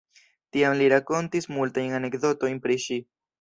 Tiam 0.55 0.77
li 0.79 0.87
rakontis 0.93 1.49
multajn 1.59 1.93
anekdotojn 1.99 2.59
pri 2.65 2.81
ŝi. 2.87 2.99